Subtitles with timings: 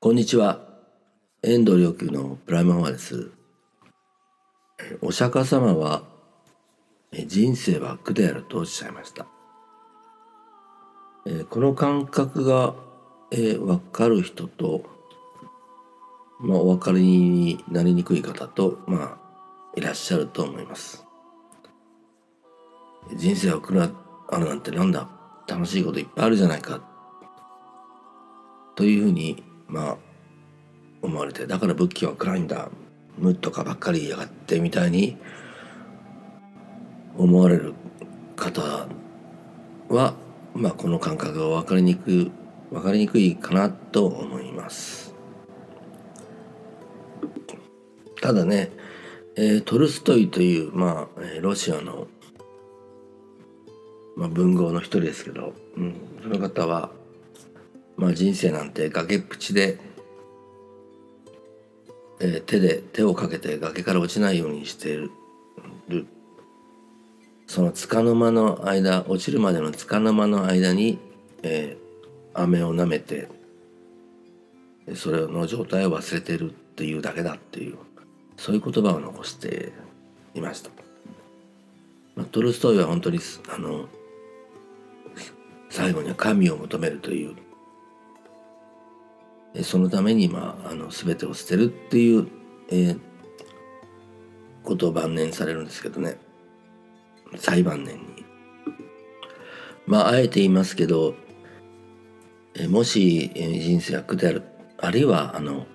[0.00, 0.60] こんにちは。
[1.42, 3.32] 遠藤良久のプライムファです。
[5.02, 6.04] お釈迦様は
[7.26, 9.26] 人生は苦であるとおっしゃいました。
[11.50, 12.76] この感覚が
[13.32, 14.84] 分かる人と、
[16.38, 19.18] まあ、お分かりになりにくい方と、まあ、
[19.74, 21.04] いらっしゃると思います。
[23.16, 23.90] 人生は苦が
[24.28, 25.08] あるなんてなんだ
[25.48, 26.80] 楽しいこといっぱいあるじゃないか
[28.76, 29.96] というふうにまあ
[31.02, 32.70] 思われてだから仏教は暗いんだ
[33.18, 35.16] 無とかばっかりやがってみたいに
[37.16, 37.74] 思われる
[38.36, 38.88] 方
[39.88, 40.14] は
[40.54, 42.32] まあこの感覚が分かりにくい
[42.70, 45.14] 分かりにくいかなと思います。
[48.20, 48.70] ただね、
[49.36, 52.08] えー、トルストイというまあロシアの、
[54.16, 56.90] まあ、文豪の一人ですけど、うん、その方は
[57.98, 59.78] まあ、人生なんて崖っぷちで、
[62.20, 65.10] えー、手で手をかけて崖から落ちないようにしている
[67.48, 70.98] その束の間の間落ちるまでの束の間の間に、
[71.42, 73.28] えー、飴を舐めて
[74.94, 77.78] それの状態を忘れているっていうだけだっていう
[78.36, 79.72] そういう言葉を残して
[80.34, 80.70] いました。
[82.14, 83.18] まあ、トルストイは本当に
[83.54, 83.88] あの
[85.68, 87.34] 最後には神を求めるという
[89.62, 92.28] そのために、まあ、あの全てを捨てるっていう、
[92.70, 93.00] えー、
[94.62, 96.18] ことを晩年されるんですけどね
[97.36, 98.24] 最晩年に。
[99.86, 101.14] まああえて言いますけど、
[102.54, 104.42] え、もし、え、人生悪である
[104.78, 105.66] あるいはあの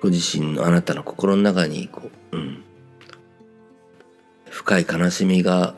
[0.00, 2.64] ご自身のあなたの心の中にこう、うん、
[4.50, 5.74] 深い悲しみが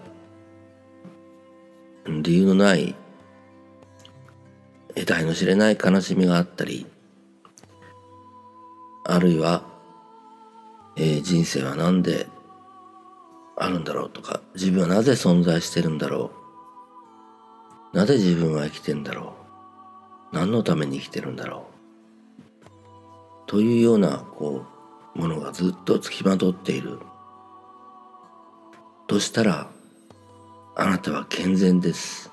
[2.07, 2.95] 理由のない
[4.95, 6.87] 得体の知れない悲しみがあったり
[9.05, 9.63] あるいは、
[10.97, 12.27] えー、人生は何で
[13.57, 16.33] あるんだろうとか自分はなぜ存在してるんだろ
[17.93, 19.35] うなぜ自分は生きてんだろ
[20.33, 21.75] う何のために生きてるんだろう
[23.47, 24.65] というようなこ
[25.15, 26.99] うものがずっとつきまとっている。
[29.07, 29.69] としたら
[30.77, 32.33] あなたは健全です。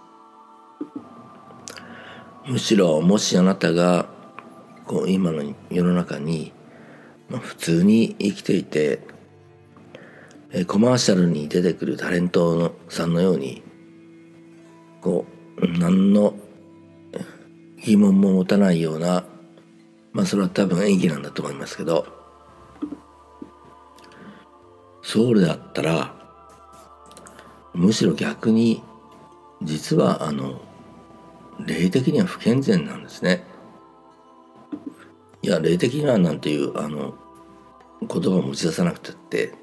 [2.47, 4.07] むしろもしあなたが
[4.87, 6.53] こう今の世の中に、
[7.39, 8.99] 普通に生きていて、
[10.67, 13.63] コマーシャルに出てくるタレントのさんのように
[14.99, 15.25] こ
[15.57, 16.35] う何の
[17.83, 19.23] 疑問も持たないような
[20.11, 22.05] まあそれは多分演技なんだと思いますけど
[25.01, 26.13] そうであったら
[27.73, 28.83] むしろ逆に
[29.63, 30.61] 実はあの
[31.65, 33.45] 霊的には不健全なんですね。
[35.51, 37.13] や霊的にはなんていうあの
[38.01, 39.53] 言葉を持ち出さなくたって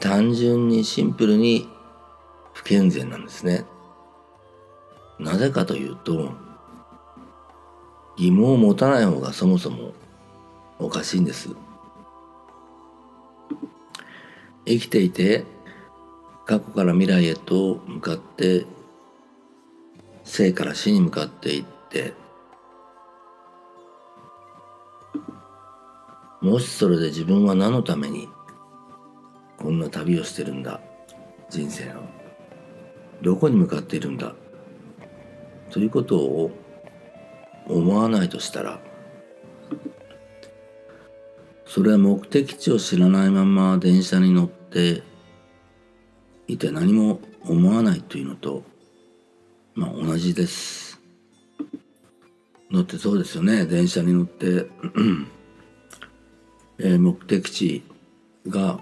[0.00, 1.68] 単純にシンプルに
[2.52, 3.64] 不健全なんですね。
[5.18, 6.32] なぜかというと
[8.16, 9.92] 疑問を持たない方がそもそも
[10.78, 11.50] おかしいんです。
[14.66, 15.44] 生きていて
[16.46, 18.66] 過去から未来へと向かって
[20.24, 22.12] 生から死に向かっていって
[26.40, 28.28] もしそれで自分は何のために
[29.58, 30.80] こんな旅をしてるんだ
[31.50, 32.02] 人生の
[33.22, 34.34] どこに向かっているんだ
[35.70, 36.50] ということを
[37.68, 38.80] 思わないとしたら
[41.66, 45.02] それは目的地を知らないまま電車に乗って
[46.48, 48.64] いて何も思わないというのと
[49.74, 51.00] まあ同じです。
[52.70, 54.66] 乗ってそうですよね電車に乗って
[56.82, 57.82] えー、目的地
[58.48, 58.80] が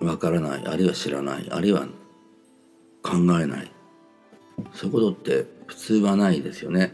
[0.00, 1.86] わからないあるいは知らないあるいは
[3.02, 3.70] 考えない
[4.74, 6.92] そういうことって普通はないですよね。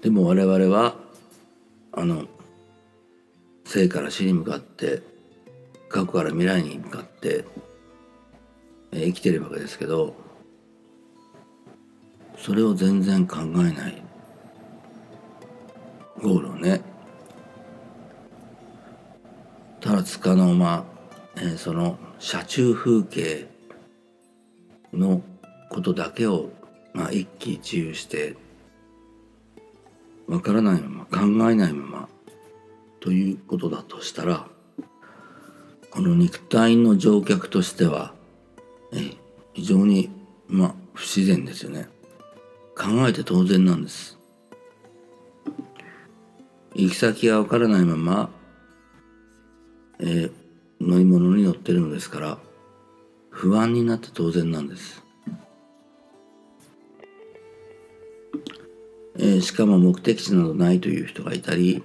[0.00, 0.96] でも我々は
[1.92, 2.24] あの
[3.64, 5.02] 生から死に向かって
[5.88, 7.44] 過去から未来に向かって、
[8.92, 10.14] えー、生きてるわけですけど
[12.36, 14.02] それを全然考えない
[16.22, 16.93] ゴールをね
[20.04, 20.84] つかの間、
[21.36, 23.46] えー、その車中風景
[24.92, 25.22] の
[25.70, 26.50] ことだけを、
[26.92, 28.36] まあ、一喜一憂して
[30.28, 32.08] わからないまま考えないまま
[33.00, 34.46] ということだとしたら
[35.90, 38.14] この肉体の乗客としては、
[38.92, 39.16] えー、
[39.52, 40.10] 非常に、
[40.48, 41.88] まあ、不自然ですよね。
[42.76, 44.18] 考えて当然なんです。
[46.74, 48.30] 行き先がわからないまま、
[50.00, 50.32] えー、
[50.80, 52.38] 乗り物に乗ってるのですから
[53.30, 55.02] 不安になって当然なんです。
[59.16, 61.82] えー、しかも目的地などないという人がいたり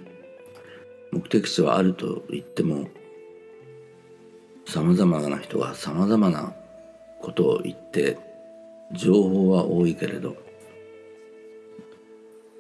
[1.11, 2.88] 目的地はあると言っても
[4.65, 6.53] さまざまな人がさまざまな
[7.21, 8.17] ことを言って
[8.94, 10.38] 情報は多いけれど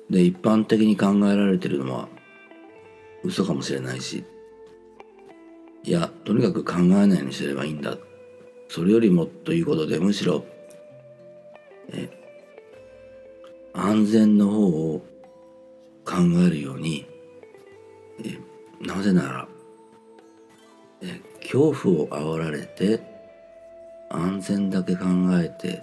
[0.09, 2.07] で一般的に考えられているのは
[3.23, 4.23] 嘘かもしれないし
[5.83, 7.97] いやとにかく考えないようにすればいいんだ。
[8.67, 10.43] それよりもということでむしろ。
[11.91, 12.09] え
[13.73, 14.99] 安全の方を
[16.05, 16.15] 考
[16.45, 17.05] えるように。
[18.23, 18.37] え
[18.85, 19.47] なぜなら
[21.01, 23.01] え恐怖を煽られて
[24.09, 25.81] 安全だけ考えて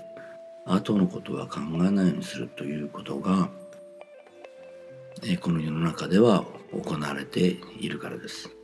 [0.66, 3.48] 後のことは考えないようにするということが
[5.24, 8.55] えこの世の中では行われているからです。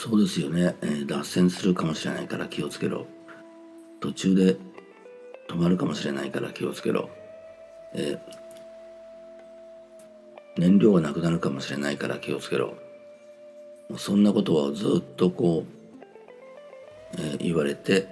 [0.00, 3.08] そうですよね、えー、脱線するかもしれないから気をつけろ。
[3.98, 4.56] 途中で
[5.48, 7.10] 止まるかもしれないから気をつけろ。
[7.94, 8.18] えー、
[10.56, 12.74] 燃料がなくなるかもしれないから気をつけろ。
[13.96, 18.06] そんなことをずっとこう、えー、言われて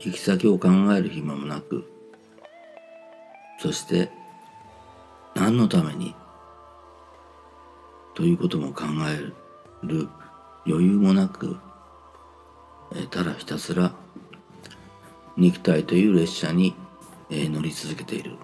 [0.00, 1.84] 行き先を考える暇もなく
[3.58, 4.08] そして
[5.34, 6.14] 何のために
[8.16, 10.08] ということも考える
[10.66, 11.56] 余裕もなく
[13.10, 13.92] ただひたすら
[15.36, 16.74] 肉体という列車に
[17.30, 18.36] 乗り続けている。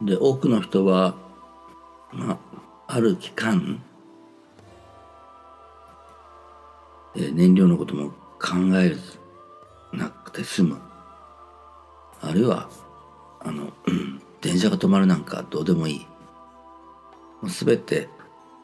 [0.00, 1.16] で多くの人は、
[2.12, 2.38] ま
[2.86, 3.82] あ、ある期間
[7.14, 8.96] 燃料のことも考え
[9.92, 10.78] なくて済む
[12.20, 12.68] あるいは
[13.40, 13.72] あの、
[14.40, 16.06] 電車が止まるなんかどうでもいい。
[17.42, 18.08] 全て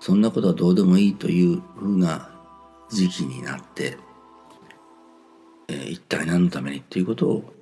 [0.01, 2.31] そんなことはどうでもいいというふうな
[2.91, 3.99] 時期になって、
[5.69, 7.55] えー、一体何のためにっていうことを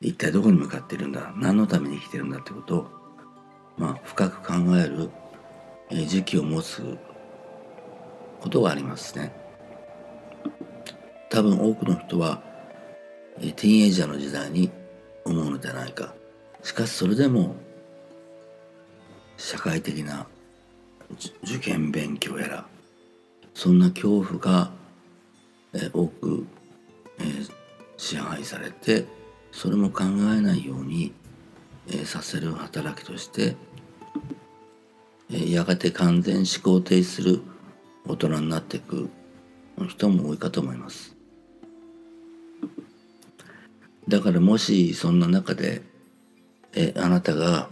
[0.00, 2.86] 一体どこに向かっているんだ何のために生きてるんだってことを、
[3.76, 5.10] まあ、深く考える、
[5.90, 6.98] えー、時期を持つ
[8.40, 9.32] ことがありますね。
[11.28, 12.42] 多分多くの人は、
[13.38, 14.70] えー、ティーンエイジャーの時代に
[15.24, 16.14] 思うのではないか
[16.62, 17.54] しかしそれでも
[19.40, 20.26] 社会的な
[21.42, 22.66] 受験勉強やら
[23.54, 24.70] そんな恐怖が、
[25.72, 26.46] え多く、
[27.18, 27.24] え、
[27.96, 29.06] 支配されて
[29.50, 31.12] それも考えないように、
[31.90, 33.56] え、させる働きとして、
[35.32, 37.40] え、やがて完全思考停止する
[38.06, 39.08] 大人になっていく
[39.88, 41.16] 人も多いかと思います。
[44.06, 45.82] だからもしそんな中で
[46.74, 47.70] えあなたが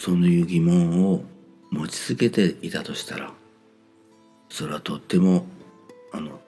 [0.00, 1.22] そういう疑問を
[1.70, 3.34] 持ち続けていたとしたら
[4.48, 5.44] それはとっても
[6.10, 6.40] あの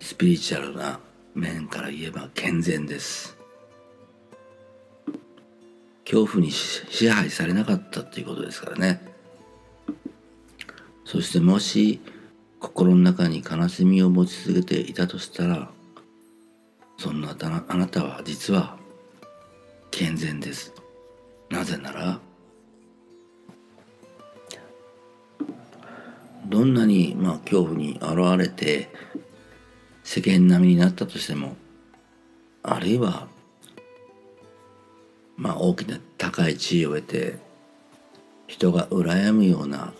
[0.00, 0.98] スピリチュアルな
[1.34, 3.36] 面から言えば健全です。
[6.04, 9.02] 恐怖に支配されなかったっていうことですからね。
[11.04, 12.00] そしてもし
[12.60, 15.70] 心の中に悲しみを持ち続けていたとしたら
[16.96, 17.36] そんな
[17.68, 18.78] あなたは実は
[19.90, 20.81] 健全です。
[21.52, 22.18] なぜなら
[26.46, 28.88] どんなにまあ恐怖に現れて
[30.02, 31.56] 世間並みになったとしても
[32.62, 33.28] あるいは
[35.36, 37.38] まあ大きな高い地位を得て
[38.46, 39.92] 人が羨むような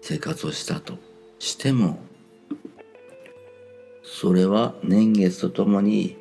[0.00, 0.94] 生活をしたと
[1.38, 1.98] しても
[4.02, 6.16] それは年月とともに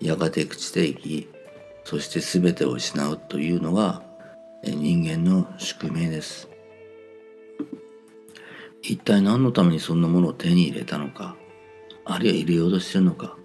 [0.00, 1.31] やがて朽ちていき
[1.84, 4.02] そして全てを失うというのが
[4.64, 6.48] 人間の宿命です。
[8.82, 11.36] 一体何のためにそんなものを手に入れたのか
[12.04, 13.36] あるいは入れようとしてるのか。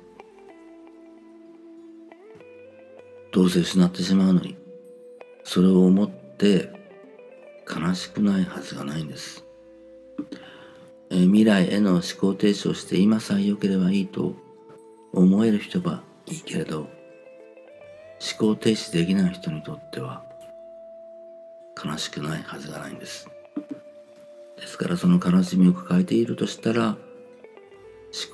[3.31, 4.57] どうせ失ってしまうのに
[5.43, 6.71] それを思って
[7.69, 9.45] 悲しくないはずがないんです。
[11.09, 14.35] え未来への思考停止をして今さえ良ければいいと
[15.13, 16.96] 思える人はいいけれど
[18.19, 20.23] 思考停止できない人にとっては
[21.83, 23.29] 悲しくないはずがないんです。
[24.59, 26.97] ですからその悲しみを抱えているとしたら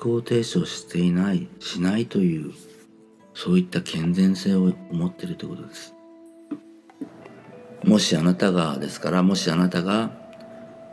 [0.00, 2.52] 考停止をしていないしないという
[3.34, 5.94] そういった健全性を持っているということです。
[7.84, 10.10] もしあなたがですからもしあなたが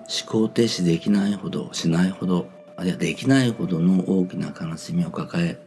[0.10, 5.57] 思考停止できないほどしないほどあるいはできないほどの大きな悲しみを抱え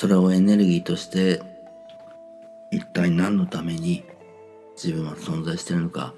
[0.00, 1.42] それをエネルギーとして
[2.70, 4.02] 一体何のために
[4.74, 6.14] 自分は存在しているのか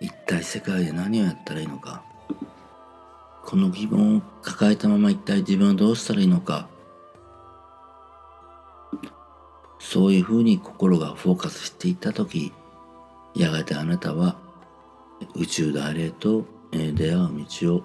[0.00, 2.02] 一体世界で何をやったらいいのか
[3.44, 6.66] この疑問を抱えたまま一体自分はどうしたらいいのか
[9.78, 12.54] そういうふうに心がフォーカスしていった時
[13.34, 14.38] やがてあなたは
[15.34, 17.82] 宇宙大霊と出会う道を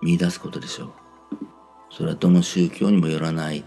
[0.00, 0.90] 見出すことでしょう。
[1.90, 3.64] それはどの宗教にもよらない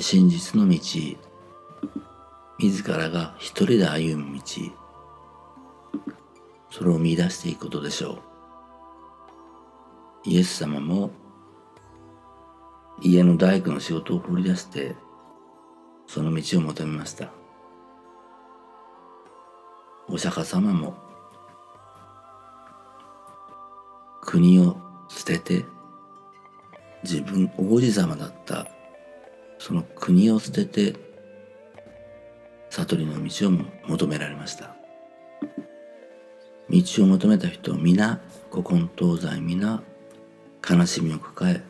[0.00, 0.78] 真実の道。
[2.58, 4.42] 自らが一人で歩む道。
[6.70, 8.18] それを見出していくことでしょう。
[10.24, 11.10] イエス様も
[13.00, 14.96] 家の大工の仕事を放り出して
[16.06, 17.30] その道を求めました。
[20.08, 20.94] お釈迦様も
[24.22, 24.76] 国を
[25.08, 25.64] 捨てて
[27.02, 28.77] 自分王子様だった。
[29.58, 30.94] その国を捨てて
[32.70, 33.52] 悟りの道を
[33.88, 34.74] 求められました。
[36.70, 39.82] 道を求めた人皆古今東西皆
[40.68, 41.62] 悲しみを抱え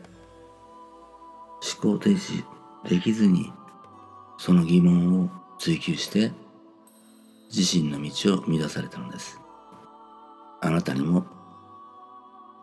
[1.82, 2.44] 思考停止
[2.88, 3.52] できずに
[4.38, 6.32] その疑問を追求して
[7.54, 9.40] 自身の道を生み出されたのです。
[10.60, 11.26] あなたにも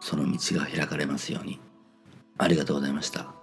[0.01, 1.59] その道が開かれますように。
[2.37, 3.33] ありがとうございました。